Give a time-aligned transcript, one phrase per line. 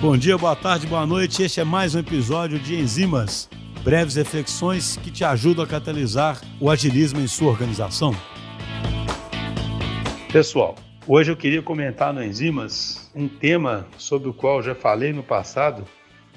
[0.00, 1.42] Bom dia, boa tarde, boa noite.
[1.42, 3.48] Este é mais um episódio de Enzimas,
[3.82, 8.12] breves reflexões que te ajudam a catalisar o agilismo em sua organização.
[10.30, 10.74] Pessoal,
[11.06, 15.84] hoje eu queria comentar no Enzimas um tema sobre o qual já falei no passado,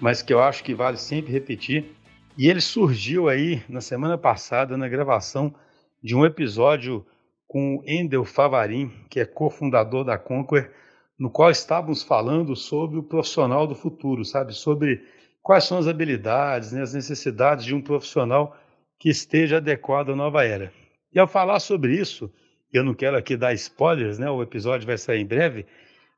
[0.00, 1.96] mas que eu acho que vale sempre repetir.
[2.36, 5.52] E ele surgiu aí na semana passada na gravação
[6.02, 7.04] de um episódio
[7.48, 10.70] com o Endel Favarin, que é cofundador da Conquer,
[11.18, 14.52] no qual estávamos falando sobre o profissional do futuro, sabe?
[14.52, 15.02] Sobre
[15.42, 18.56] quais são as habilidades, né, as necessidades de um profissional
[18.98, 20.72] que esteja adequado à nova era.
[21.12, 22.32] E ao falar sobre isso,
[22.72, 24.30] eu não quero aqui dar spoilers, né?
[24.30, 25.66] O episódio vai sair em breve.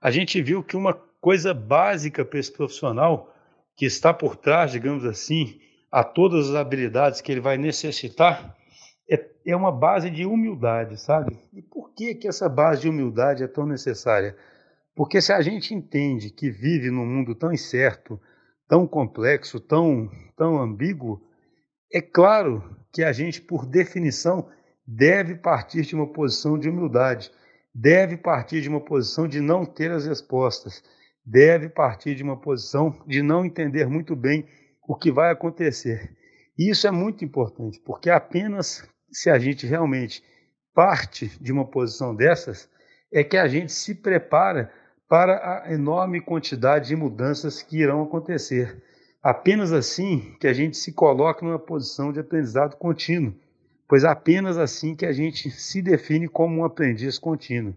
[0.00, 3.32] A gente viu que uma coisa básica para esse profissional
[3.76, 5.60] que está por trás, digamos assim,
[5.90, 8.56] a todas as habilidades que ele vai necessitar,
[9.08, 11.38] é, é uma base de humildade, sabe?
[11.52, 14.36] E por que, que essa base de humildade é tão necessária?
[15.00, 18.20] Porque se a gente entende que vive num mundo tão incerto,
[18.68, 21.26] tão complexo, tão, tão ambíguo,
[21.90, 24.46] é claro que a gente, por definição,
[24.86, 27.32] deve partir de uma posição de humildade,
[27.74, 30.84] deve partir de uma posição de não ter as respostas,
[31.24, 34.46] deve partir de uma posição de não entender muito bem
[34.86, 36.14] o que vai acontecer.
[36.58, 40.22] E isso é muito importante, porque apenas se a gente realmente
[40.74, 42.68] parte de uma posição dessas,
[43.10, 44.70] é que a gente se prepara
[45.10, 48.80] para a enorme quantidade de mudanças que irão acontecer.
[49.20, 53.34] Apenas assim que a gente se coloca numa posição de aprendizado contínuo,
[53.88, 57.76] pois apenas assim que a gente se define como um aprendiz contínuo.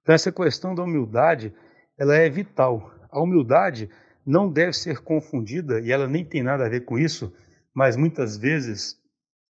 [0.00, 1.52] Então essa questão da humildade,
[1.98, 2.90] ela é vital.
[3.10, 3.90] A humildade
[4.24, 7.30] não deve ser confundida e ela nem tem nada a ver com isso,
[7.74, 8.98] mas muitas vezes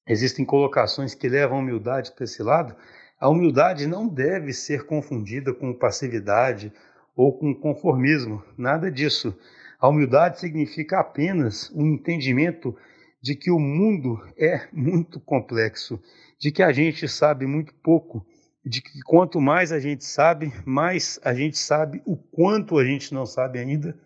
[0.07, 2.77] existem colocações que levam a humildade para esse lado.
[3.19, 6.71] A humildade não deve ser confundida com passividade
[7.17, 9.37] ou com conformismo, nada disso.
[9.81, 12.77] A humildade significa apenas um entendimento
[13.23, 16.01] de que o mundo é muito complexo,
[16.39, 18.27] de que a gente sabe muito pouco,
[18.65, 23.15] de que quanto mais a gente sabe, mais a gente sabe o quanto a gente
[23.15, 23.99] não sabe ainda,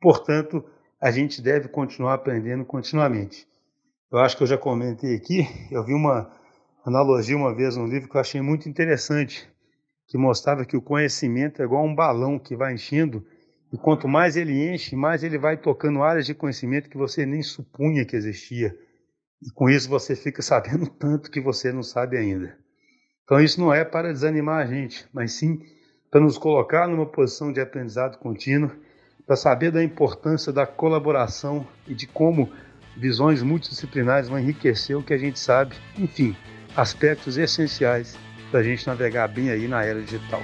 [0.00, 0.64] portanto,
[1.00, 3.46] a gente deve continuar aprendendo continuamente.
[4.10, 6.32] Eu acho que eu já comentei aqui, eu vi uma
[6.84, 9.48] analogia uma vez num livro que eu achei muito interessante,
[10.06, 13.26] que mostrava que o conhecimento é igual um balão que vai enchendo,
[13.72, 17.42] e quanto mais ele enche, mais ele vai tocando áreas de conhecimento que você nem
[17.42, 18.76] supunha que existia.
[19.42, 22.56] E com isso você fica sabendo tanto que você não sabe ainda.
[23.24, 25.60] Então isso não é para desanimar a gente, mas sim
[26.10, 28.70] para nos colocar numa posição de aprendizado contínuo,
[29.26, 32.52] para saber da importância da colaboração e de como
[32.96, 36.36] visões multidisciplinares vão enriquecer o que a gente sabe, enfim,
[36.76, 38.16] aspectos essenciais
[38.54, 40.40] para a gente navegar bem aí na era digital.